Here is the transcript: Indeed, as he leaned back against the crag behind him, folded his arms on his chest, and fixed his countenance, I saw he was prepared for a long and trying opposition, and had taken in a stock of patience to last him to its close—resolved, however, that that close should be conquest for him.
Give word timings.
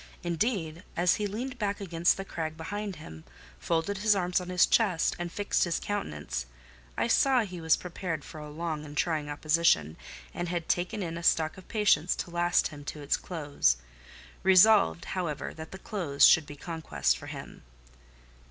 Indeed, 0.23 0.83
as 0.97 1.17
he 1.17 1.27
leaned 1.27 1.59
back 1.59 1.79
against 1.79 2.17
the 2.17 2.25
crag 2.25 2.57
behind 2.57 2.95
him, 2.95 3.23
folded 3.59 3.99
his 3.99 4.15
arms 4.15 4.41
on 4.41 4.49
his 4.49 4.65
chest, 4.65 5.15
and 5.19 5.31
fixed 5.31 5.63
his 5.63 5.79
countenance, 5.79 6.47
I 6.97 7.05
saw 7.05 7.41
he 7.41 7.61
was 7.61 7.77
prepared 7.77 8.25
for 8.25 8.39
a 8.39 8.49
long 8.49 8.83
and 8.83 8.97
trying 8.97 9.29
opposition, 9.29 9.97
and 10.33 10.49
had 10.49 10.67
taken 10.67 11.03
in 11.03 11.19
a 11.19 11.23
stock 11.23 11.55
of 11.55 11.67
patience 11.67 12.15
to 12.15 12.31
last 12.31 12.69
him 12.69 12.83
to 12.85 12.99
its 13.03 13.15
close—resolved, 13.15 15.05
however, 15.05 15.53
that 15.53 15.69
that 15.69 15.83
close 15.83 16.25
should 16.25 16.47
be 16.47 16.55
conquest 16.55 17.15
for 17.15 17.27
him. 17.27 17.61